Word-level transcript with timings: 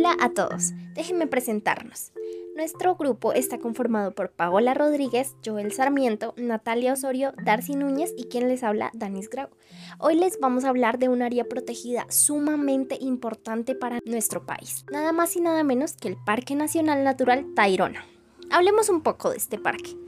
Hola 0.00 0.16
a 0.18 0.30
todos, 0.30 0.72
déjenme 0.94 1.26
presentarnos. 1.26 2.12
Nuestro 2.56 2.96
grupo 2.96 3.34
está 3.34 3.58
conformado 3.58 4.12
por 4.12 4.30
Paola 4.30 4.72
Rodríguez, 4.72 5.36
Joel 5.44 5.72
Sarmiento, 5.72 6.32
Natalia 6.38 6.94
Osorio, 6.94 7.34
Darcy 7.44 7.74
Núñez 7.74 8.14
y 8.16 8.24
quien 8.24 8.48
les 8.48 8.62
habla, 8.62 8.90
Danis 8.94 9.28
Grau. 9.28 9.50
Hoy 9.98 10.14
les 10.14 10.40
vamos 10.40 10.64
a 10.64 10.70
hablar 10.70 10.98
de 10.98 11.10
un 11.10 11.20
área 11.20 11.44
protegida 11.44 12.06
sumamente 12.08 12.96
importante 12.98 13.74
para 13.74 13.98
nuestro 14.06 14.46
país, 14.46 14.86
nada 14.90 15.12
más 15.12 15.36
y 15.36 15.42
nada 15.42 15.64
menos 15.64 15.92
que 15.92 16.08
el 16.08 16.16
Parque 16.16 16.54
Nacional 16.54 17.04
Natural 17.04 17.44
Tayrona. 17.54 18.02
Hablemos 18.50 18.88
un 18.88 19.02
poco 19.02 19.28
de 19.28 19.36
este 19.36 19.58
parque. 19.58 19.98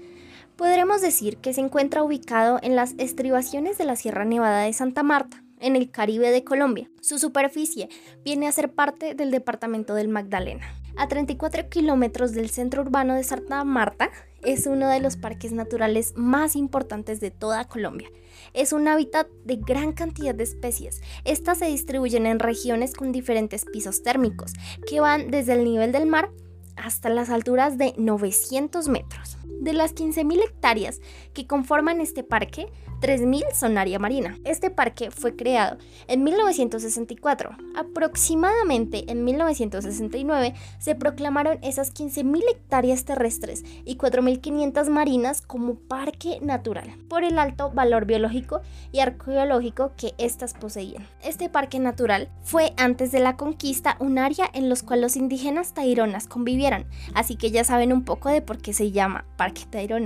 Podremos 0.57 1.03
decir 1.03 1.37
que 1.37 1.53
se 1.53 1.61
encuentra 1.61 2.03
ubicado 2.03 2.59
en 2.63 2.77
las 2.77 2.95
estribaciones 2.97 3.77
de 3.77 3.85
la 3.85 3.97
Sierra 3.97 4.25
Nevada 4.25 4.63
de 4.63 4.73
Santa 4.73 5.03
Marta, 5.03 5.42
en 5.63 5.77
el 5.77 5.91
Caribe 5.91 6.31
de 6.31 6.45
Colombia. 6.45 6.91
Su 7.01 7.19
superficie 7.19 7.89
viene 8.25 8.49
a 8.49 8.53
ser 8.53 8.75
parte 8.75 9.15
del 9.15 9.31
departamento 9.31 9.95
del 9.95 10.09
Magdalena. 10.09 10.67
A 10.97 11.09
34 11.09 11.71
kilómetros 11.71 12.33
del 12.33 12.51
centro 12.51 12.83
urbano 12.83 13.15
de 13.15 13.25
Santa 13.25 13.65
Marta, 13.65 14.11
es 14.43 14.67
uno 14.67 14.89
de 14.89 15.01
los 15.01 15.17
parques 15.17 15.53
naturales 15.53 16.13
más 16.17 16.57
importantes 16.57 17.21
de 17.21 17.31
toda 17.31 17.67
Colombia. 17.67 18.11
Es 18.53 18.73
un 18.73 18.89
hábitat 18.89 19.29
de 19.45 19.57
gran 19.57 19.93
cantidad 19.93 20.35
de 20.35 20.45
especies. 20.45 21.01
Estas 21.25 21.59
se 21.59 21.67
distribuyen 21.67 22.27
en 22.27 22.41
regiones 22.41 22.93
con 22.93 23.13
diferentes 23.13 23.65
pisos 23.65 24.03
térmicos, 24.03 24.53
que 24.87 25.01
van 25.01 25.31
desde 25.31 25.55
el 25.55 25.65
nivel 25.65 25.93
del 25.93 26.07
mar 26.07 26.31
hasta 26.77 27.09
las 27.09 27.31
alturas 27.31 27.79
de 27.79 27.95
900 27.97 28.89
metros. 28.89 29.39
De 29.63 29.73
las 29.73 29.95
15.000 29.95 30.43
hectáreas 30.43 31.01
que 31.35 31.47
conforman 31.47 32.01
este 32.01 32.25
parque, 32.25 32.67
3.000 33.01 33.53
son 33.55 33.79
área 33.79 34.01
marina. 34.01 34.37
Este 34.45 34.71
parque 34.71 35.13
fue 35.13 35.37
creado 35.37 35.77
en 36.09 36.25
1964. 36.25 37.51
Aproximadamente 37.77 39.05
en 39.11 39.23
1969 39.23 40.55
se 40.81 40.97
proclamaron 40.97 41.61
esas 41.63 41.95
15.000 41.95 42.43
hectáreas 42.51 43.05
terrestres 43.05 43.65
y 43.85 43.97
4.500 43.97 44.89
marinas 44.89 45.43
como 45.43 45.77
parque 45.77 46.41
natural 46.43 46.97
por 47.09 47.23
el 47.23 47.39
alto 47.39 47.71
valor 47.71 48.05
biológico 48.05 48.63
y 48.91 48.99
arqueológico 48.99 49.93
que 49.97 50.15
éstas 50.19 50.55
poseían. 50.55 51.07
Este 51.23 51.49
parque 51.49 51.79
natural 51.79 52.31
fue 52.43 52.73
antes 52.77 53.13
de 53.13 53.21
la 53.21 53.37
conquista 53.37 53.97
un 54.01 54.19
área 54.19 54.51
en 54.55 54.69
los 54.69 54.83
cual 54.83 55.03
los 55.03 55.15
indígenas 55.15 55.73
taironas 55.73 56.27
convivieran, 56.27 56.87
así 57.15 57.37
que 57.37 57.53
ya 57.53 57.63
saben 57.63 57.93
un 57.93 58.05
poco 58.05 58.29
de 58.29 58.43
por 58.43 58.59
qué 58.59 58.73
se 58.73 58.91
llama 58.91 59.25
Parque 59.37 59.52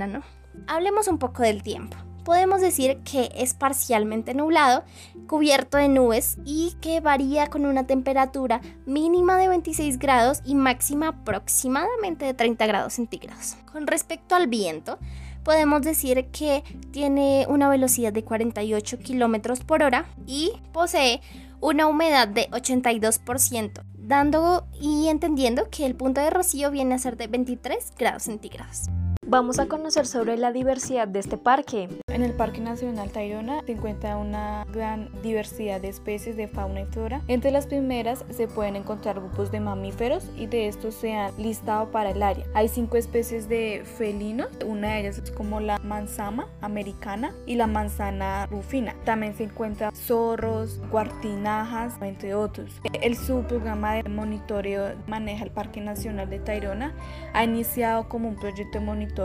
¿no? 0.07 0.23
Hablemos 0.67 1.07
un 1.07 1.19
poco 1.19 1.43
del 1.43 1.63
tiempo 1.63 1.97
podemos 2.27 2.59
decir 2.59 2.97
que 3.09 3.31
es 3.37 3.53
parcialmente 3.53 4.33
nublado, 4.33 4.83
cubierto 5.29 5.77
de 5.77 5.87
nubes 5.87 6.37
y 6.43 6.75
que 6.81 6.99
varía 6.99 7.47
con 7.47 7.65
una 7.65 7.87
temperatura 7.87 8.59
mínima 8.85 9.37
de 9.37 9.47
26 9.47 9.97
grados 9.97 10.41
y 10.43 10.53
máxima 10.53 11.07
aproximadamente 11.07 12.25
de 12.25 12.33
30 12.33 12.65
grados 12.65 12.95
centígrados. 12.95 13.55
Con 13.71 13.87
respecto 13.87 14.35
al 14.35 14.47
viento, 14.47 14.99
podemos 15.45 15.83
decir 15.83 16.25
que 16.33 16.65
tiene 16.91 17.45
una 17.47 17.69
velocidad 17.69 18.11
de 18.11 18.25
48 18.25 18.99
kilómetros 18.99 19.61
por 19.61 19.81
hora 19.81 20.05
y 20.25 20.51
posee 20.73 21.21
una 21.61 21.87
humedad 21.87 22.27
de 22.27 22.49
82%, 22.49 23.83
dando 23.97 24.67
y 24.81 25.07
entendiendo 25.07 25.69
que 25.69 25.85
el 25.85 25.95
punto 25.95 26.19
de 26.19 26.29
rocío 26.29 26.71
viene 26.71 26.95
a 26.95 26.99
ser 26.99 27.15
de 27.15 27.27
23 27.27 27.93
grados 27.97 28.23
centígrados. 28.23 28.89
Vamos 29.29 29.59
a 29.59 29.65
conocer 29.65 30.07
sobre 30.07 30.37
la 30.37 30.53
diversidad 30.53 31.05
de 31.05 31.19
este 31.19 31.37
parque. 31.37 31.89
En 32.07 32.23
el 32.23 32.31
Parque 32.31 32.61
Nacional 32.61 33.11
Tayrona 33.11 33.61
se 33.65 33.73
encuentra 33.73 34.15
una 34.15 34.65
gran 34.71 35.09
diversidad 35.21 35.81
de 35.81 35.89
especies 35.89 36.37
de 36.37 36.47
fauna 36.47 36.79
y 36.79 36.85
flora. 36.85 37.21
Entre 37.27 37.51
las 37.51 37.67
primeras 37.67 38.23
se 38.29 38.47
pueden 38.47 38.77
encontrar 38.77 39.19
grupos 39.19 39.51
de 39.51 39.59
mamíferos 39.59 40.23
y 40.37 40.45
de 40.45 40.69
estos 40.69 40.95
se 40.95 41.13
han 41.13 41.35
listado 41.37 41.91
para 41.91 42.11
el 42.11 42.23
área. 42.23 42.45
Hay 42.53 42.69
cinco 42.69 42.95
especies 42.95 43.49
de 43.49 43.83
felinos, 43.97 44.47
una 44.65 44.93
de 44.93 45.01
ellas 45.01 45.17
es 45.17 45.29
como 45.29 45.59
la 45.59 45.77
manzana 45.79 46.47
americana 46.61 47.33
y 47.45 47.55
la 47.55 47.67
manzana 47.67 48.45
rufina. 48.45 48.95
También 49.03 49.35
se 49.35 49.43
encuentran 49.43 49.93
zorros, 49.93 50.79
guartinajas, 50.89 51.95
entre 52.01 52.33
otros. 52.33 52.71
El 53.01 53.17
subprograma 53.17 53.95
de 53.95 54.03
monitoreo 54.03 54.95
maneja 55.05 55.43
el 55.43 55.51
Parque 55.51 55.81
Nacional 55.81 56.29
de 56.29 56.39
Tayrona 56.39 56.93
ha 57.33 57.43
iniciado 57.43 58.07
como 58.07 58.29
un 58.29 58.37
proyecto 58.37 58.79
de 58.79 58.85
monitoreo 58.85 59.16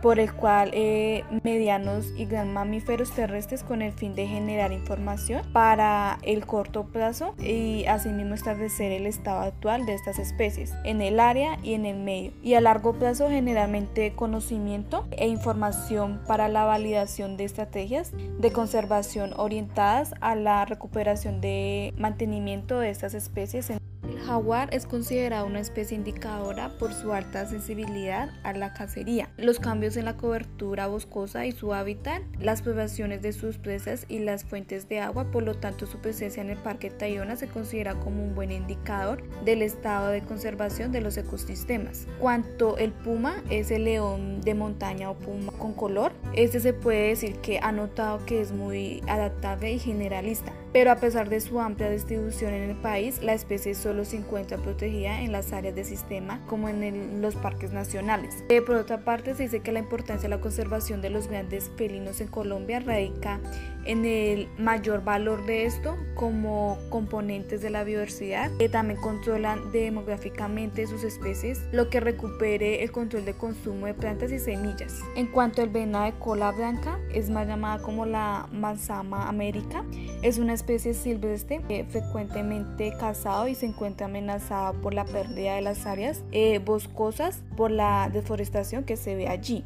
por 0.00 0.20
el 0.20 0.32
cual 0.32 0.70
eh, 0.72 1.24
medianos 1.42 2.12
y 2.16 2.24
gran 2.24 2.52
mamíferos 2.52 3.10
terrestres 3.10 3.64
con 3.64 3.82
el 3.82 3.92
fin 3.92 4.14
de 4.14 4.28
generar 4.28 4.70
información 4.70 5.42
para 5.52 6.18
el 6.22 6.46
corto 6.46 6.84
plazo 6.84 7.34
y 7.36 7.84
asimismo 7.86 8.34
establecer 8.34 8.92
el 8.92 9.06
estado 9.06 9.40
actual 9.40 9.86
de 9.86 9.94
estas 9.94 10.20
especies 10.20 10.72
en 10.84 11.02
el 11.02 11.18
área 11.18 11.58
y 11.64 11.74
en 11.74 11.84
el 11.84 11.98
medio. 11.98 12.32
Y 12.44 12.54
a 12.54 12.60
largo 12.60 12.92
plazo 12.92 13.28
generalmente 13.28 14.12
conocimiento 14.14 15.08
e 15.10 15.26
información 15.26 16.20
para 16.28 16.48
la 16.48 16.64
validación 16.64 17.36
de 17.36 17.44
estrategias 17.44 18.12
de 18.38 18.52
conservación 18.52 19.32
orientadas 19.36 20.14
a 20.20 20.36
la 20.36 20.64
recuperación 20.64 21.40
de 21.40 21.92
mantenimiento 21.98 22.78
de 22.78 22.90
estas 22.90 23.14
especies 23.14 23.70
en 23.70 23.89
jaguar 24.30 24.72
es 24.72 24.86
considerado 24.86 25.44
una 25.44 25.58
especie 25.58 25.96
indicadora 25.96 26.68
por 26.78 26.92
su 26.94 27.12
alta 27.12 27.46
sensibilidad 27.46 28.30
a 28.44 28.52
la 28.52 28.72
cacería, 28.72 29.28
los 29.36 29.58
cambios 29.58 29.96
en 29.96 30.04
la 30.04 30.16
cobertura 30.16 30.86
boscosa 30.86 31.46
y 31.46 31.52
su 31.52 31.74
hábitat, 31.74 32.22
las 32.38 32.62
poblaciones 32.62 33.22
de 33.22 33.32
sus 33.32 33.58
presas 33.58 34.06
y 34.08 34.20
las 34.20 34.44
fuentes 34.44 34.88
de 34.88 35.00
agua, 35.00 35.32
por 35.32 35.42
lo 35.42 35.54
tanto 35.56 35.84
su 35.84 35.98
presencia 35.98 36.40
en 36.40 36.50
el 36.50 36.58
Parque 36.58 36.90
Tayona 36.90 37.34
se 37.34 37.48
considera 37.48 37.96
como 37.96 38.22
un 38.22 38.36
buen 38.36 38.52
indicador 38.52 39.20
del 39.44 39.62
estado 39.62 40.10
de 40.10 40.22
conservación 40.22 40.92
de 40.92 41.00
los 41.00 41.16
ecosistemas. 41.16 42.06
Cuanto 42.20 42.78
el 42.78 42.92
puma 42.92 43.42
es 43.50 43.72
el 43.72 43.82
león 43.82 44.42
de 44.42 44.54
montaña 44.54 45.10
o 45.10 45.18
puma 45.18 45.52
con 45.58 45.72
color, 45.72 46.12
este 46.34 46.60
se 46.60 46.72
puede 46.72 47.08
decir 47.08 47.40
que 47.40 47.58
ha 47.58 47.72
notado 47.72 48.24
que 48.26 48.40
es 48.40 48.52
muy 48.52 49.02
adaptable 49.08 49.72
y 49.72 49.80
generalista, 49.80 50.52
pero 50.72 50.90
a 50.90 50.96
pesar 50.96 51.28
de 51.28 51.40
su 51.40 51.60
amplia 51.60 51.90
distribución 51.90 52.52
en 52.54 52.70
el 52.70 52.76
país, 52.76 53.22
la 53.22 53.34
especie 53.34 53.74
solo 53.74 54.04
se 54.04 54.16
encuentra 54.16 54.58
protegida 54.58 55.20
en 55.22 55.32
las 55.32 55.52
áreas 55.52 55.74
de 55.74 55.84
sistema 55.84 56.40
como 56.46 56.68
en 56.68 57.20
los 57.20 57.34
parques 57.34 57.72
nacionales. 57.72 58.44
Eh, 58.48 58.62
por 58.62 58.76
otra 58.76 59.04
parte, 59.04 59.34
se 59.34 59.44
dice 59.44 59.60
que 59.60 59.72
la 59.72 59.80
importancia 59.80 60.28
de 60.28 60.36
la 60.36 60.40
conservación 60.40 61.00
de 61.00 61.10
los 61.10 61.28
grandes 61.28 61.70
felinos 61.76 62.20
en 62.20 62.28
Colombia 62.28 62.80
radica 62.80 63.40
en 63.84 64.04
el 64.04 64.48
mayor 64.58 65.02
valor 65.02 65.44
de 65.46 65.64
esto 65.64 65.96
como 66.14 66.78
componentes 66.90 67.62
de 67.62 67.70
la 67.70 67.82
biodiversidad 67.82 68.50
que 68.58 68.68
también 68.68 69.00
controlan 69.00 69.72
demográficamente 69.72 70.86
sus 70.86 71.02
especies, 71.02 71.60
lo 71.72 71.88
que 71.88 72.00
recupere 72.00 72.82
el 72.82 72.92
control 72.92 73.24
de 73.24 73.34
consumo 73.34 73.86
de 73.86 73.94
plantas 73.94 74.32
y 74.32 74.38
semillas. 74.38 75.00
En 75.16 75.26
cuanto 75.26 75.62
al 75.62 75.70
venado 75.70 76.04
de 76.04 76.18
cola 76.18 76.50
blanca, 76.50 76.98
es 77.12 77.30
más 77.30 77.46
llamada 77.46 77.82
como 77.82 78.06
la 78.06 78.48
Mansama 78.52 79.28
america, 79.28 79.84
es 80.22 80.38
una 80.38 80.52
especie 80.60 80.94
silvestre 80.94 81.60
eh, 81.68 81.84
frecuentemente 81.88 82.92
cazado 82.98 83.48
y 83.48 83.54
se 83.54 83.66
encuentra 83.66 84.06
amenazada 84.06 84.72
por 84.72 84.94
la 84.94 85.04
pérdida 85.04 85.56
de 85.56 85.62
las 85.62 85.86
áreas 85.86 86.22
eh, 86.32 86.58
boscosas 86.58 87.42
por 87.56 87.70
la 87.70 88.10
deforestación 88.12 88.84
que 88.84 88.96
se 88.96 89.14
ve 89.14 89.28
allí. 89.28 89.64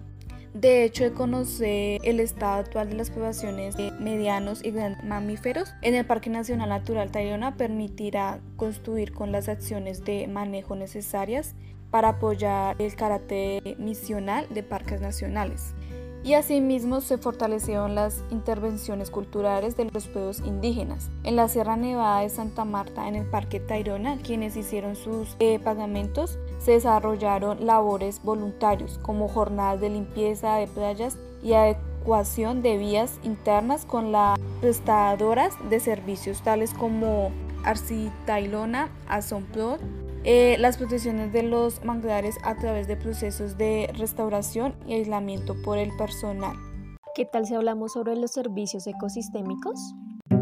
De 0.55 0.85
hecho, 0.85 1.03
de 1.03 1.13
conocer 1.13 2.01
el 2.05 2.21
estado 2.21 2.61
actual 2.61 2.89
de 2.89 2.95
las 2.95 3.11
poblaciones 3.11 3.77
de 3.77 3.91
medianos 3.99 4.65
y 4.65 4.71
grandes 4.71 5.03
mamíferos 5.05 5.75
en 5.83 5.97
el 5.97 6.07
Parque 6.07 6.31
Nacional 6.31 6.69
Natural 6.69 7.11
Tayrona 7.11 7.57
permitirá 7.57 8.39
construir 8.55 9.13
con 9.13 9.33
las 9.33 9.49
acciones 9.49 10.05
de 10.05 10.29
manejo 10.29 10.77
necesarias 10.77 11.57
para 11.91 12.11
apoyar 12.11 12.77
el 12.79 12.95
carácter 12.95 13.77
misional 13.79 14.47
de 14.51 14.63
parques 14.63 15.01
nacionales 15.01 15.75
y 16.25 16.35
asimismo 16.35 17.03
se 17.03 17.19
fortalecieron 17.19 17.95
las 17.95 18.25
intervenciones 18.31 19.11
culturales 19.11 19.77
de 19.77 19.85
los 19.85 20.09
pueblos 20.09 20.41
indígenas. 20.45 21.11
En 21.23 21.37
la 21.37 21.49
Sierra 21.49 21.77
Nevada 21.77 22.21
de 22.21 22.31
Santa 22.31 22.65
Marta, 22.65 23.07
en 23.09 23.15
el 23.15 23.27
Parque 23.27 23.61
Tayrona, 23.61 24.17
quienes 24.17 24.57
hicieron 24.57 24.97
sus 24.97 25.37
eh, 25.39 25.59
pagamentos, 25.59 26.39
se 26.59 26.73
desarrollaron 26.73 27.67
labores 27.67 28.23
voluntarios 28.23 28.99
como 29.03 29.29
jornadas 29.29 29.83
de 29.83 29.91
limpieza 29.91 30.57
de 30.57 30.67
playas 30.67 31.19
y 31.43 31.53
adecuación 31.53 32.63
de 32.63 32.79
vías 32.79 33.21
internas 33.23 33.85
con 33.85 34.11
las 34.11 34.39
prestadoras 34.63 35.53
de 35.69 35.79
servicios 35.79 36.41
tales 36.41 36.73
como 36.73 37.33
Arcitailona, 37.65 38.89
Asomplot, 39.09 39.81
eh, 40.25 40.57
las 40.59 40.79
protecciones 40.79 41.33
de 41.33 41.43
los 41.43 41.85
manglares 41.85 42.37
a 42.43 42.57
través 42.57 42.89
de 42.89 42.97
procesos 42.97 43.59
de 43.59 43.91
restauración 43.99 44.75
y 44.87 44.95
aislamiento 44.95 45.55
por 45.63 45.79
el 45.79 45.91
personal. 45.97 46.57
¿Qué 47.15 47.27
tal 47.27 47.47
si 47.47 47.55
hablamos 47.55 47.93
sobre 47.93 48.17
los 48.17 48.33
servicios 48.33 48.87
ecosistémicos? 48.87 49.95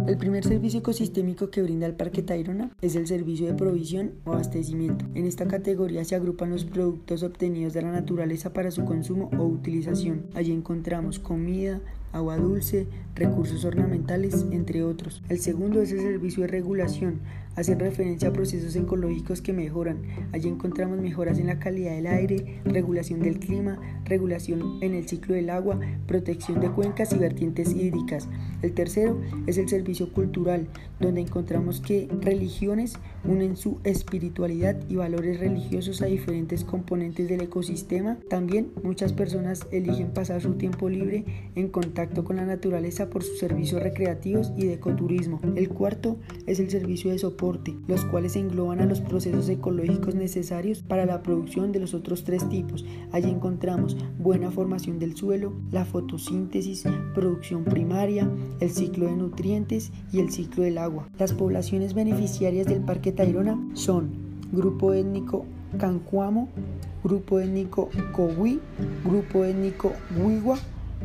El 0.06 0.16
primer 0.16 0.44
servicio 0.44 0.80
ecosistémico 0.80 1.50
que 1.50 1.62
brinda 1.62 1.86
el 1.86 1.94
Parque 1.94 2.22
Tayrona 2.22 2.70
es 2.80 2.96
el 2.96 3.06
servicio 3.06 3.46
de 3.46 3.54
provisión 3.54 4.14
o 4.24 4.32
abastecimiento. 4.32 5.04
En 5.14 5.26
esta 5.26 5.46
categoría 5.46 6.04
se 6.04 6.14
agrupan 6.14 6.50
los 6.50 6.64
productos 6.64 7.22
obtenidos 7.22 7.72
de 7.72 7.82
la 7.82 7.92
naturaleza 7.92 8.52
para 8.52 8.70
su 8.70 8.84
consumo 8.84 9.30
o 9.38 9.44
utilización. 9.44 10.26
Allí 10.34 10.52
encontramos 10.52 11.18
comida, 11.18 11.80
agua 12.12 12.36
dulce, 12.36 12.86
recursos 13.14 13.64
ornamentales, 13.64 14.46
entre 14.50 14.82
otros. 14.82 15.22
El 15.28 15.40
segundo 15.40 15.80
es 15.82 15.92
el 15.92 16.00
servicio 16.00 16.42
de 16.42 16.48
regulación. 16.48 17.20
Hacen 17.56 17.78
referencia 17.78 18.28
a 18.28 18.32
procesos 18.32 18.74
ecológicos 18.76 19.42
que 19.42 19.52
mejoran. 19.52 20.02
Allí 20.32 20.48
encontramos 20.48 20.98
mejoras 20.98 21.38
en 21.38 21.48
la 21.48 21.58
calidad 21.58 21.92
del 21.92 22.06
aire, 22.06 22.60
regulación 22.64 23.20
del 23.20 23.38
clima, 23.38 23.78
regulación 24.04 24.78
en 24.82 24.94
el 24.94 25.08
ciclo 25.08 25.34
del 25.34 25.50
agua, 25.50 25.78
protección 26.06 26.60
de 26.60 26.70
cuencas 26.70 27.12
y 27.12 27.18
vertientes 27.18 27.74
hídricas. 27.74 28.28
El 28.62 28.72
tercero 28.72 29.20
es 29.46 29.58
el 29.58 29.68
servicio 29.68 30.12
cultural, 30.12 30.68
donde 31.00 31.20
encontramos 31.20 31.80
que 31.80 32.08
religiones 32.20 32.94
unen 33.24 33.56
su 33.56 33.78
espiritualidad 33.84 34.76
y 34.88 34.96
valores 34.96 35.40
religiosos 35.40 36.02
a 36.02 36.06
diferentes 36.06 36.64
componentes 36.64 37.28
del 37.28 37.42
ecosistema. 37.42 38.18
También 38.28 38.70
muchas 38.82 39.12
personas 39.12 39.66
eligen 39.70 40.12
pasar 40.12 40.40
su 40.40 40.54
tiempo 40.54 40.88
libre 40.88 41.24
en 41.54 41.68
contacto 41.68 42.24
con 42.24 42.36
la 42.36 42.46
naturaleza 42.46 43.10
por 43.10 43.22
sus 43.22 43.38
servicios 43.38 43.82
recreativos 43.82 44.52
y 44.56 44.66
de 44.66 44.74
ecoturismo. 44.74 45.40
El 45.56 45.68
cuarto 45.68 46.18
es 46.46 46.60
el 46.60 46.70
servicio 46.70 47.10
de 47.10 47.18
soporte, 47.18 47.41
los 47.88 48.04
cuales 48.04 48.36
engloban 48.36 48.80
a 48.80 48.86
los 48.86 49.00
procesos 49.00 49.48
ecológicos 49.48 50.14
necesarios 50.14 50.82
para 50.82 51.06
la 51.06 51.24
producción 51.24 51.72
de 51.72 51.80
los 51.80 51.92
otros 51.92 52.22
tres 52.22 52.48
tipos. 52.48 52.84
Allí 53.10 53.30
encontramos 53.30 53.96
buena 54.18 54.52
formación 54.52 55.00
del 55.00 55.16
suelo, 55.16 55.52
la 55.72 55.84
fotosíntesis, 55.84 56.84
producción 57.14 57.64
primaria, 57.64 58.30
el 58.60 58.70
ciclo 58.70 59.06
de 59.06 59.16
nutrientes 59.16 59.90
y 60.12 60.20
el 60.20 60.30
ciclo 60.30 60.62
del 60.62 60.78
agua. 60.78 61.08
Las 61.18 61.32
poblaciones 61.32 61.94
beneficiarias 61.94 62.66
del 62.66 62.80
Parque 62.80 63.10
Tayrona 63.10 63.58
son 63.74 64.10
Grupo 64.52 64.92
étnico 64.92 65.44
Cancuamo, 65.78 66.48
Grupo 67.02 67.40
étnico 67.40 67.88
Cowi, 68.12 68.60
Grupo 69.04 69.44
étnico 69.44 69.92
Huigua, 70.16 70.58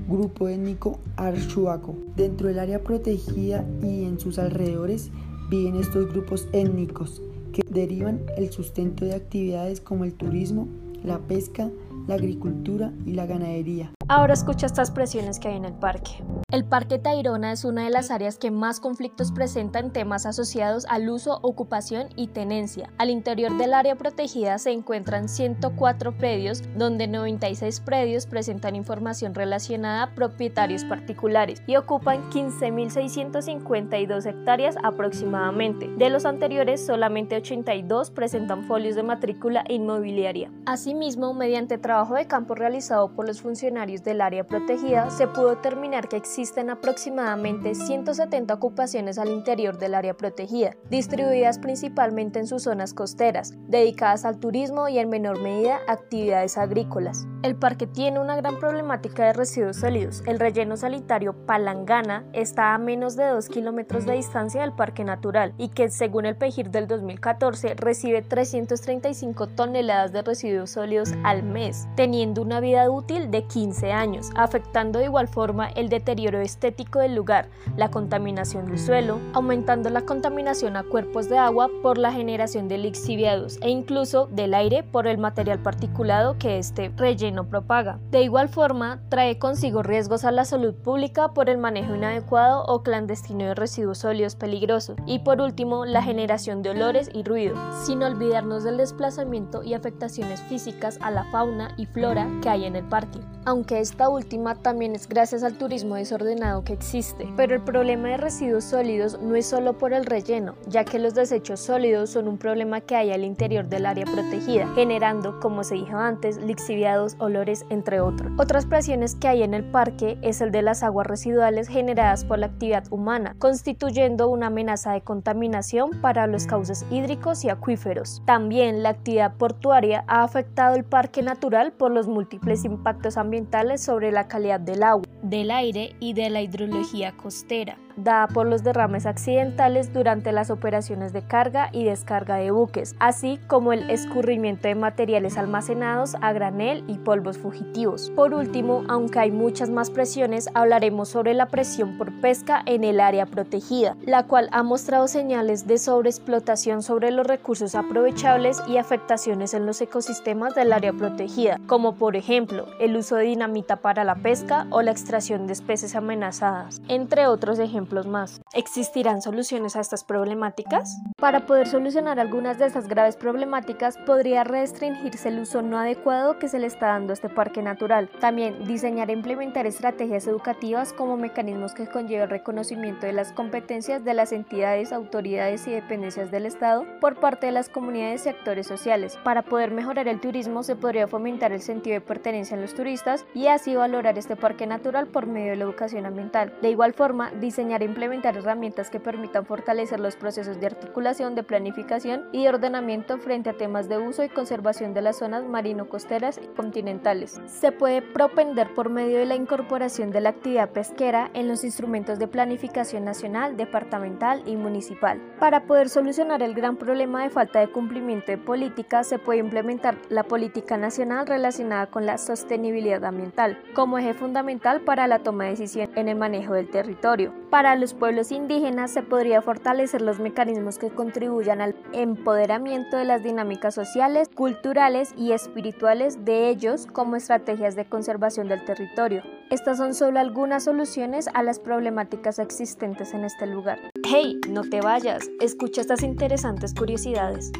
Grupo 0.07 0.49
étnico 0.49 0.99
Archuaco. 1.15 1.95
Dentro 2.15 2.47
del 2.47 2.59
área 2.59 2.83
protegida 2.83 3.65
y 3.81 4.03
en 4.03 4.19
sus 4.19 4.37
alrededores 4.37 5.09
viven 5.49 5.75
estos 5.75 6.09
grupos 6.11 6.47
étnicos 6.51 7.21
que 7.53 7.61
derivan 7.69 8.21
el 8.37 8.51
sustento 8.51 9.05
de 9.05 9.15
actividades 9.15 9.81
como 9.81 10.03
el 10.03 10.13
turismo, 10.13 10.67
la 11.03 11.19
pesca, 11.19 11.69
la 12.07 12.15
agricultura 12.15 12.93
y 13.05 13.13
la 13.13 13.25
ganadería. 13.25 13.91
Ahora 14.09 14.33
escucha 14.33 14.65
estas 14.65 14.89
presiones 14.91 15.37
que 15.37 15.49
hay 15.49 15.57
en 15.57 15.65
el 15.65 15.73
parque. 15.73 16.23
El 16.49 16.63
Parque 16.63 16.97
Tayrona 16.97 17.51
es 17.51 17.65
una 17.65 17.83
de 17.83 17.89
las 17.89 18.09
áreas 18.09 18.37
que 18.37 18.51
más 18.51 18.79
conflictos 18.79 19.33
presenta 19.33 19.79
en 19.79 19.91
temas 19.91 20.25
asociados 20.25 20.85
al 20.87 21.09
uso, 21.09 21.39
ocupación 21.41 22.07
y 22.15 22.27
tenencia. 22.27 22.89
Al 22.97 23.09
interior 23.09 23.57
del 23.57 23.73
área 23.73 23.97
protegida 23.97 24.57
se 24.59 24.71
encuentran 24.71 25.27
104 25.27 26.17
predios, 26.17 26.63
donde 26.77 27.09
96 27.09 27.81
predios 27.81 28.27
presentan 28.27 28.77
información 28.77 29.35
relacionada 29.35 30.03
a 30.03 30.15
propietarios 30.15 30.85
particulares 30.85 31.61
y 31.67 31.75
ocupan 31.75 32.29
15.652 32.29 34.25
hectáreas 34.25 34.77
aproximadamente. 34.83 35.89
De 35.97 36.09
los 36.09 36.23
anteriores, 36.23 36.85
solamente 36.85 37.35
82 37.35 38.11
presentan 38.11 38.63
folios 38.63 38.95
de 38.95 39.03
matrícula 39.03 39.65
inmobiliaria. 39.67 40.49
Asimismo, 40.65 41.33
mediante 41.33 41.77
trabajo 41.77 42.15
de 42.15 42.25
campo 42.25 42.55
realizado 42.55 43.13
por 43.13 43.27
los 43.27 43.41
funcionarios 43.41 43.96
del 44.03 44.21
área 44.21 44.45
protegida, 44.45 45.09
se 45.09 45.27
pudo 45.27 45.49
determinar 45.49 46.07
que 46.07 46.17
existen 46.17 46.69
aproximadamente 46.69 47.75
170 47.75 48.53
ocupaciones 48.53 49.17
al 49.17 49.29
interior 49.29 49.77
del 49.77 49.95
área 49.95 50.15
protegida, 50.15 50.75
distribuidas 50.89 51.59
principalmente 51.59 52.39
en 52.39 52.47
sus 52.47 52.63
zonas 52.63 52.93
costeras, 52.93 53.53
dedicadas 53.67 54.25
al 54.25 54.39
turismo 54.39 54.87
y 54.89 54.99
en 54.99 55.09
menor 55.09 55.41
medida 55.41 55.79
actividades 55.87 56.57
agrícolas. 56.57 57.27
El 57.47 57.55
parque 57.55 57.87
tiene 57.87 58.19
una 58.19 58.35
gran 58.35 58.57
problemática 58.57 59.23
de 59.23 59.31
residuos 59.31 59.77
sólidos. 59.77 60.21
El 60.25 60.37
relleno 60.37 60.75
sanitario 60.75 61.31
Palangana 61.31 62.25
está 62.33 62.73
a 62.73 62.77
menos 62.77 63.15
de 63.15 63.25
2 63.25 63.47
kilómetros 63.47 64.05
de 64.05 64.15
distancia 64.15 64.59
del 64.59 64.73
parque 64.73 65.05
natural 65.05 65.53
y 65.57 65.69
que 65.69 65.89
según 65.89 66.25
el 66.25 66.35
PEGIR 66.35 66.71
del 66.71 66.87
2014 66.87 67.75
recibe 67.75 68.21
335 68.21 69.47
toneladas 69.47 70.11
de 70.11 70.23
residuos 70.23 70.71
sólidos 70.71 71.13
al 71.23 71.41
mes, 71.41 71.87
teniendo 71.95 72.41
una 72.41 72.59
vida 72.59 72.91
útil 72.91 73.31
de 73.31 73.45
15 73.45 73.93
años, 73.93 74.29
afectando 74.35 74.99
de 74.99 75.05
igual 75.05 75.29
forma 75.29 75.69
el 75.69 75.87
deterioro 75.87 76.41
estético 76.41 76.99
del 76.99 77.15
lugar, 77.15 77.47
la 77.77 77.89
contaminación 77.89 78.65
del 78.65 78.77
suelo, 78.77 79.21
aumentando 79.31 79.89
la 79.89 80.01
contaminación 80.01 80.75
a 80.75 80.83
cuerpos 80.83 81.29
de 81.29 81.37
agua 81.37 81.69
por 81.81 81.97
la 81.97 82.11
generación 82.11 82.67
de 82.67 82.77
lixiviados 82.77 83.57
e 83.61 83.69
incluso 83.69 84.27
del 84.27 84.53
aire 84.53 84.83
por 84.83 85.07
el 85.07 85.17
material 85.17 85.59
particulado 85.59 86.37
que 86.37 86.57
este 86.57 86.91
relleno 86.97 87.36
propaga. 87.45 87.99
De 88.11 88.21
igual 88.21 88.49
forma, 88.49 89.01
trae 89.09 89.37
consigo 89.37 89.83
riesgos 89.83 90.25
a 90.25 90.31
la 90.31 90.45
salud 90.45 90.73
pública 90.73 91.33
por 91.33 91.49
el 91.49 91.57
manejo 91.57 91.95
inadecuado 91.95 92.63
o 92.65 92.83
clandestino 92.83 93.45
de 93.45 93.55
residuos 93.55 93.99
sólidos 93.99 94.35
peligrosos 94.35 94.97
y 95.05 95.19
por 95.19 95.41
último 95.41 95.85
la 95.85 96.01
generación 96.01 96.61
de 96.61 96.71
olores 96.71 97.09
y 97.13 97.23
ruido, 97.23 97.55
sin 97.83 98.03
olvidarnos 98.03 98.63
del 98.63 98.77
desplazamiento 98.77 99.63
y 99.63 99.73
afectaciones 99.73 100.41
físicas 100.43 100.99
a 101.01 101.11
la 101.11 101.23
fauna 101.25 101.73
y 101.77 101.85
flora 101.85 102.27
que 102.41 102.49
hay 102.49 102.65
en 102.65 102.75
el 102.75 102.85
parque, 102.85 103.19
aunque 103.45 103.79
esta 103.79 104.09
última 104.09 104.55
también 104.55 104.95
es 104.95 105.07
gracias 105.07 105.43
al 105.43 105.57
turismo 105.57 105.95
desordenado 105.95 106.63
que 106.63 106.73
existe. 106.73 107.27
Pero 107.35 107.55
el 107.55 107.61
problema 107.61 108.09
de 108.09 108.17
residuos 108.17 108.63
sólidos 108.63 109.19
no 109.21 109.35
es 109.35 109.45
solo 109.45 109.77
por 109.77 109.93
el 109.93 110.05
relleno, 110.05 110.55
ya 110.67 110.83
que 110.83 110.99
los 110.99 111.13
desechos 111.13 111.59
sólidos 111.59 112.09
son 112.09 112.27
un 112.27 112.37
problema 112.37 112.81
que 112.81 112.95
hay 112.95 113.11
al 113.11 113.23
interior 113.23 113.67
del 113.67 113.85
área 113.85 114.05
protegida, 114.05 114.67
generando, 114.75 115.39
como 115.39 115.63
se 115.63 115.75
dijo 115.75 115.97
antes, 115.97 116.37
lixiviados, 116.37 117.15
olores, 117.19 117.65
entre 117.69 118.01
otros. 118.01 118.31
Otras 118.37 118.65
presiones 118.65 119.15
que 119.15 119.27
hay 119.27 119.43
en 119.43 119.53
el 119.53 119.63
parque 119.63 120.17
es 120.21 120.41
el 120.41 120.51
de 120.51 120.61
las 120.61 120.83
aguas 120.83 121.07
residuales 121.07 121.67
generadas 121.67 122.25
por 122.25 122.39
la 122.39 122.47
actividad 122.47 122.85
humana, 122.91 123.35
constituyendo 123.39 124.29
una 124.29 124.47
amenaza 124.47 124.93
de 124.93 125.01
contaminación 125.01 125.91
para 126.01 126.27
los 126.27 126.45
cauces 126.45 126.85
hídricos 126.91 127.43
y 127.43 127.49
acuíferos. 127.49 128.21
También 128.25 128.83
la 128.83 128.89
actividad 128.89 129.35
portuaria 129.35 130.03
ha 130.07 130.23
afectado 130.23 130.75
el 130.75 130.83
parque 130.83 131.21
natural 131.21 131.71
por 131.73 131.91
los 131.91 132.07
múltiples 132.07 132.65
impactos 132.65 133.17
ambientales 133.17 133.81
sobre 133.81 134.11
la 134.11 134.27
calidad 134.27 134.59
del 134.59 134.83
agua, 134.83 135.05
del 135.21 135.51
aire 135.51 135.95
y 135.99 136.13
de 136.13 136.29
la 136.29 136.41
hidrología 136.41 137.15
costera 137.15 137.77
dada 137.97 138.27
por 138.27 138.47
los 138.47 138.63
derrames 138.63 139.05
accidentales 139.05 139.91
durante 139.91 140.31
las 140.31 140.49
operaciones 140.49 141.11
de 141.13 141.23
carga 141.23 141.69
y 141.73 141.83
descarga 141.83 142.35
de 142.35 142.51
buques, 142.51 142.95
así 142.99 143.39
como 143.47 143.73
el 143.73 143.89
escurrimiento 143.89 144.67
de 144.67 144.75
materiales 144.75 145.37
almacenados 145.37 146.15
a 146.21 146.31
granel 146.31 146.83
y 146.87 146.99
polvos 146.99 147.37
fugitivos. 147.37 148.11
Por 148.11 148.33
último, 148.33 148.83
aunque 148.87 149.19
hay 149.19 149.31
muchas 149.31 149.69
más 149.69 149.89
presiones, 149.89 150.49
hablaremos 150.53 151.09
sobre 151.09 151.33
la 151.33 151.47
presión 151.47 151.97
por 151.97 152.11
pesca 152.21 152.61
en 152.65 152.83
el 152.83 152.99
área 152.99 153.25
protegida, 153.25 153.95
la 154.05 154.23
cual 154.23 154.49
ha 154.51 154.63
mostrado 154.63 155.07
señales 155.07 155.67
de 155.67 155.77
sobreexplotación 155.77 156.83
sobre 156.83 157.11
los 157.11 157.25
recursos 157.25 157.75
aprovechables 157.75 158.61
y 158.67 158.77
afectaciones 158.77 159.53
en 159.53 159.65
los 159.65 159.81
ecosistemas 159.81 160.53
del 160.53 160.71
área 160.71 160.93
protegida, 160.93 161.59
como 161.65 161.95
por 161.95 162.15
ejemplo 162.15 162.65
el 162.79 162.95
uso 162.95 163.15
de 163.15 163.25
dinamita 163.25 163.77
para 163.77 164.03
la 164.03 164.15
pesca 164.15 164.67
o 164.69 164.81
la 164.81 164.91
extracción 164.91 165.47
de 165.47 165.53
especies 165.53 165.95
amenazadas, 165.95 166.81
entre 166.87 167.27
otros 167.27 167.57
ejemplos 167.59 167.86
más. 167.87 168.41
¿Existirán 168.53 169.21
soluciones 169.21 169.75
a 169.75 169.79
estas 169.79 170.03
problemáticas? 170.03 170.97
Para 171.17 171.45
poder 171.45 171.67
solucionar 171.67 172.19
algunas 172.19 172.57
de 172.57 172.65
estas 172.65 172.87
graves 172.87 173.15
problemáticas, 173.15 173.97
podría 174.05 174.43
restringirse 174.43 175.29
el 175.29 175.39
uso 175.39 175.61
no 175.61 175.77
adecuado 175.79 176.37
que 176.37 176.49
se 176.49 176.59
le 176.59 176.67
está 176.67 176.87
dando 176.87 177.11
a 177.11 177.15
este 177.15 177.29
parque 177.29 177.61
natural. 177.61 178.09
También 178.19 178.65
diseñar 178.65 179.09
e 179.09 179.13
implementar 179.13 179.65
estrategias 179.65 180.27
educativas 180.27 180.93
como 180.93 181.17
mecanismos 181.17 181.73
que 181.73 181.87
conlleven 181.87 182.29
reconocimiento 182.29 183.05
de 183.05 183.13
las 183.13 183.31
competencias 183.31 184.03
de 184.03 184.13
las 184.13 184.31
entidades, 184.31 184.91
autoridades 184.91 185.65
y 185.67 185.71
dependencias 185.71 186.29
del 186.29 186.45
Estado 186.45 186.85
por 186.99 187.19
parte 187.19 187.47
de 187.47 187.53
las 187.53 187.69
comunidades 187.69 188.25
y 188.25 188.29
actores 188.29 188.67
sociales. 188.67 189.17
Para 189.23 189.43
poder 189.43 189.71
mejorar 189.71 190.07
el 190.07 190.19
turismo 190.19 190.63
se 190.63 190.75
podría 190.75 191.07
fomentar 191.07 191.51
el 191.51 191.61
sentido 191.61 191.93
de 191.93 192.01
pertenencia 192.01 192.55
en 192.55 192.61
los 192.61 192.73
turistas 192.73 193.25
y 193.33 193.47
así 193.47 193.75
valorar 193.75 194.17
este 194.17 194.35
parque 194.35 194.67
natural 194.67 195.07
por 195.07 195.25
medio 195.25 195.51
de 195.51 195.57
la 195.57 195.63
educación 195.63 196.05
ambiental. 196.05 196.53
De 196.61 196.69
igual 196.69 196.93
forma, 196.93 197.31
diseñar 197.31 197.76
e 197.81 197.85
implementar 197.85 198.37
herramientas 198.37 198.89
que 198.89 198.99
permitan 198.99 199.45
fortalecer 199.45 199.99
los 199.99 200.15
procesos 200.15 200.59
de 200.59 200.67
articulación, 200.67 201.35
de 201.35 201.43
planificación 201.43 202.25
y 202.31 202.43
de 202.43 202.49
ordenamiento 202.49 203.17
frente 203.17 203.49
a 203.49 203.57
temas 203.57 203.89
de 203.89 203.97
uso 203.97 204.23
y 204.23 204.29
conservación 204.29 204.93
de 204.93 205.01
las 205.01 205.17
zonas 205.17 205.45
marino-costeras 205.45 206.39
y 206.41 206.47
continentales. 206.55 207.39
Se 207.45 207.71
puede 207.71 208.01
propender 208.01 208.73
por 208.73 208.89
medio 208.89 209.19
de 209.19 209.25
la 209.25 209.35
incorporación 209.35 210.11
de 210.11 210.21
la 210.21 210.29
actividad 210.29 210.69
pesquera 210.69 211.29
en 211.33 211.47
los 211.47 211.63
instrumentos 211.63 212.19
de 212.19 212.27
planificación 212.27 213.05
nacional, 213.05 213.57
departamental 213.57 214.43
y 214.45 214.55
municipal. 214.55 215.21
Para 215.39 215.63
poder 215.63 215.89
solucionar 215.89 216.41
el 216.43 216.53
gran 216.53 216.77
problema 216.77 217.23
de 217.23 217.29
falta 217.29 217.59
de 217.59 217.71
cumplimiento 217.71 218.31
de 218.31 218.37
políticas, 218.37 219.07
se 219.07 219.19
puede 219.19 219.39
implementar 219.39 219.97
la 220.09 220.23
política 220.23 220.77
nacional 220.77 221.27
relacionada 221.27 221.87
con 221.87 222.05
la 222.05 222.17
sostenibilidad 222.17 223.03
ambiental 223.03 223.57
como 223.73 223.97
eje 223.97 224.13
fundamental 224.13 224.81
para 224.81 225.07
la 225.07 225.19
toma 225.19 225.45
de 225.45 225.51
decisión 225.51 225.89
en 225.95 226.07
el 226.07 226.15
manejo 226.15 226.53
del 226.53 226.69
territorio. 226.69 227.33
Para 227.49 227.66
los 227.75 227.93
pueblos 227.93 228.31
indígenas 228.31 228.91
se 228.91 229.03
podría 229.03 229.41
fortalecer 229.41 230.01
los 230.01 230.19
mecanismos 230.19 230.77
que 230.77 230.89
contribuyan 230.89 231.61
al 231.61 231.75
empoderamiento 231.93 232.97
de 232.97 233.05
las 233.05 233.23
dinámicas 233.23 233.75
sociales, 233.75 234.29
culturales 234.33 235.13
y 235.17 235.31
espirituales 235.31 236.23
de 236.25 236.49
ellos 236.49 236.87
como 236.87 237.15
estrategias 237.15 237.75
de 237.75 237.85
conservación 237.85 238.47
del 238.47 238.63
territorio. 238.65 239.23
Estas 239.49 239.77
son 239.77 239.93
solo 239.93 240.19
algunas 240.19 240.65
soluciones 240.65 241.29
a 241.33 241.43
las 241.43 241.59
problemáticas 241.59 242.39
existentes 242.39 243.13
en 243.13 243.23
este 243.23 243.47
lugar. 243.47 243.79
Hey, 244.03 244.39
no 244.49 244.63
te 244.63 244.81
vayas, 244.81 245.29
escucha 245.41 245.81
estas 245.81 246.03
interesantes 246.03 246.73
curiosidades. 246.73 247.51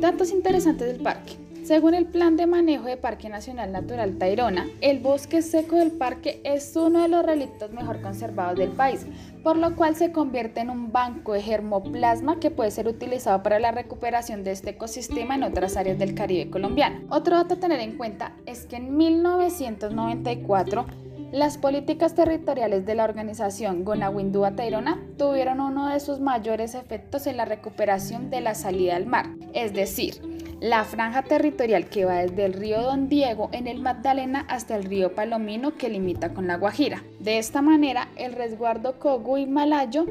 Datos 0.00 0.30
interesantes 0.30 0.88
del 0.88 1.02
parque. 1.02 1.41
Según 1.62 1.94
el 1.94 2.06
Plan 2.06 2.36
de 2.36 2.48
Manejo 2.48 2.86
de 2.86 2.96
Parque 2.96 3.28
Nacional 3.28 3.70
Natural 3.70 4.18
Tayrona, 4.18 4.66
el 4.80 4.98
bosque 4.98 5.42
seco 5.42 5.76
del 5.76 5.92
parque 5.92 6.40
es 6.42 6.74
uno 6.74 7.02
de 7.02 7.08
los 7.08 7.24
relictos 7.24 7.70
mejor 7.70 8.00
conservados 8.02 8.58
del 8.58 8.70
país, 8.70 9.06
por 9.44 9.56
lo 9.56 9.76
cual 9.76 9.94
se 9.94 10.10
convierte 10.10 10.58
en 10.58 10.70
un 10.70 10.90
banco 10.90 11.34
de 11.34 11.40
germoplasma 11.40 12.40
que 12.40 12.50
puede 12.50 12.72
ser 12.72 12.88
utilizado 12.88 13.44
para 13.44 13.60
la 13.60 13.70
recuperación 13.70 14.42
de 14.42 14.50
este 14.50 14.70
ecosistema 14.70 15.36
en 15.36 15.44
otras 15.44 15.76
áreas 15.76 16.00
del 16.00 16.16
Caribe 16.16 16.50
colombiano. 16.50 17.00
Otro 17.10 17.36
dato 17.36 17.54
a 17.54 17.60
tener 17.60 17.78
en 17.78 17.96
cuenta 17.96 18.32
es 18.44 18.66
que 18.66 18.76
en 18.76 18.96
1994 18.96 20.86
las 21.32 21.56
políticas 21.56 22.14
territoriales 22.14 22.84
de 22.84 22.94
la 22.94 23.04
organización 23.04 23.84
Gonawindúa 23.84 24.54
Tayrona 24.54 25.00
tuvieron 25.16 25.60
uno 25.60 25.88
de 25.88 25.98
sus 25.98 26.20
mayores 26.20 26.74
efectos 26.74 27.26
en 27.26 27.38
la 27.38 27.46
recuperación 27.46 28.28
de 28.28 28.42
la 28.42 28.54
salida 28.54 28.96
al 28.96 29.06
mar, 29.06 29.30
es 29.54 29.72
decir, 29.72 30.20
la 30.60 30.84
franja 30.84 31.22
territorial 31.22 31.86
que 31.86 32.04
va 32.04 32.18
desde 32.18 32.44
el 32.44 32.52
río 32.52 32.82
Don 32.82 33.08
Diego 33.08 33.48
en 33.52 33.66
el 33.66 33.80
Magdalena 33.80 34.44
hasta 34.48 34.76
el 34.76 34.84
río 34.84 35.14
Palomino 35.14 35.74
que 35.78 35.88
limita 35.88 36.34
con 36.34 36.46
la 36.46 36.56
Guajira. 36.56 37.02
De 37.22 37.38
esta 37.38 37.62
manera, 37.62 38.08
el 38.16 38.32
resguardo 38.32 38.98
Coguy 38.98 39.46
Malayo 39.46 40.06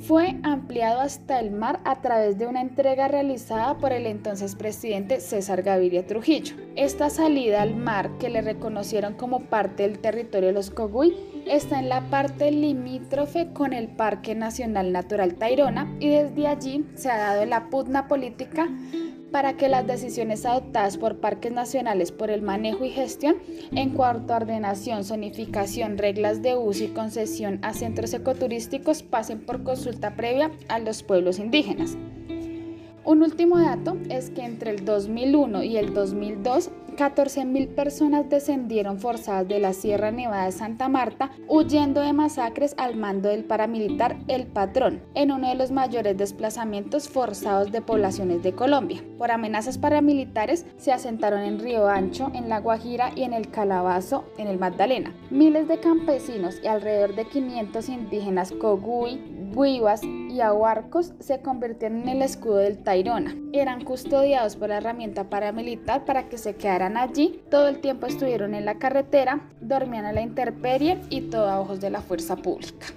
fue 0.00 0.36
ampliado 0.42 1.00
hasta 1.00 1.38
el 1.38 1.52
mar 1.52 1.78
a 1.84 2.00
través 2.00 2.38
de 2.38 2.48
una 2.48 2.60
entrega 2.60 3.06
realizada 3.06 3.78
por 3.78 3.92
el 3.92 4.04
entonces 4.04 4.56
presidente 4.56 5.20
César 5.20 5.62
Gaviria 5.62 6.08
Trujillo. 6.08 6.56
Esta 6.74 7.08
salida 7.08 7.62
al 7.62 7.76
mar, 7.76 8.10
que 8.18 8.30
le 8.30 8.42
reconocieron 8.42 9.14
como 9.14 9.42
parte 9.42 9.84
del 9.84 10.00
territorio 10.00 10.48
de 10.48 10.54
los 10.54 10.70
Coguy, 10.70 11.14
está 11.46 11.78
en 11.78 11.88
la 11.88 12.10
parte 12.10 12.50
limítrofe 12.50 13.52
con 13.52 13.72
el 13.72 13.86
Parque 13.86 14.34
Nacional 14.34 14.90
Natural 14.90 15.36
Tayrona 15.36 15.94
y 16.00 16.08
desde 16.08 16.48
allí 16.48 16.84
se 16.96 17.08
ha 17.08 17.16
dado 17.16 17.46
la 17.46 17.70
pugna 17.70 18.08
política 18.08 18.68
para 19.30 19.56
que 19.56 19.68
las 19.68 19.86
decisiones 19.86 20.46
adoptadas 20.46 20.98
por 20.98 21.18
parques 21.18 21.52
nacionales 21.52 22.12
por 22.12 22.30
el 22.30 22.42
manejo 22.42 22.84
y 22.84 22.90
gestión 22.90 23.36
en 23.72 23.90
cuanto 23.90 24.32
a 24.32 24.36
ordenación, 24.36 25.04
zonificación, 25.04 25.98
reglas 25.98 26.42
de 26.42 26.56
uso 26.56 26.84
y 26.84 26.88
concesión 26.88 27.58
a 27.62 27.72
centros 27.72 28.14
ecoturísticos 28.14 29.02
pasen 29.02 29.40
por 29.40 29.62
consulta 29.62 30.16
previa 30.16 30.50
a 30.68 30.78
los 30.78 31.02
pueblos 31.02 31.38
indígenas. 31.38 31.96
Un 33.06 33.22
último 33.22 33.56
dato 33.60 33.96
es 34.10 34.30
que 34.30 34.42
entre 34.42 34.72
el 34.72 34.84
2001 34.84 35.62
y 35.62 35.76
el 35.76 35.94
2002 35.94 36.72
14.000 36.96 37.68
personas 37.74 38.28
descendieron 38.28 38.98
forzadas 38.98 39.46
de 39.46 39.60
la 39.60 39.74
Sierra 39.74 40.10
Nevada 40.10 40.46
de 40.46 40.52
Santa 40.52 40.88
Marta 40.88 41.30
huyendo 41.46 42.00
de 42.00 42.12
masacres 42.12 42.74
al 42.78 42.96
mando 42.96 43.28
del 43.28 43.44
paramilitar 43.44 44.16
El 44.28 44.46
Patrón, 44.46 45.02
en 45.14 45.30
uno 45.30 45.48
de 45.48 45.54
los 45.54 45.70
mayores 45.70 46.16
desplazamientos 46.16 47.08
forzados 47.08 47.70
de 47.70 47.82
poblaciones 47.82 48.42
de 48.42 48.54
Colombia. 48.54 49.04
Por 49.18 49.30
amenazas 49.30 49.78
paramilitares 49.78 50.66
se 50.78 50.92
asentaron 50.92 51.42
en 51.42 51.60
Río 51.60 51.86
Ancho, 51.86 52.30
en 52.34 52.48
La 52.48 52.60
Guajira 52.60 53.12
y 53.14 53.22
en 53.22 53.34
el 53.34 53.50
Calabazo, 53.50 54.24
en 54.38 54.48
el 54.48 54.58
Magdalena. 54.58 55.14
Miles 55.30 55.68
de 55.68 55.78
campesinos 55.78 56.60
y 56.64 56.66
alrededor 56.66 57.14
de 57.14 57.26
500 57.26 57.88
indígenas 57.88 58.52
Coguy, 58.52 59.35
Guivas 59.56 60.02
y 60.04 60.42
Ahuarcos 60.42 61.14
se 61.18 61.40
convirtieron 61.40 62.02
en 62.02 62.08
el 62.10 62.22
escudo 62.22 62.56
del 62.56 62.76
Tairona. 62.76 63.34
Eran 63.54 63.84
custodiados 63.84 64.54
por 64.54 64.68
la 64.68 64.76
herramienta 64.76 65.30
paramilitar 65.30 66.04
para 66.04 66.28
que 66.28 66.36
se 66.36 66.56
quedaran 66.56 66.98
allí. 66.98 67.40
Todo 67.50 67.68
el 67.68 67.80
tiempo 67.80 68.06
estuvieron 68.06 68.54
en 68.54 68.66
la 68.66 68.78
carretera, 68.78 69.40
dormían 69.62 70.04
a 70.04 70.12
la 70.12 70.20
intemperie 70.20 71.00
y 71.08 71.22
todo 71.22 71.48
a 71.48 71.58
ojos 71.58 71.80
de 71.80 71.88
la 71.88 72.02
fuerza 72.02 72.36
pública. 72.36 72.88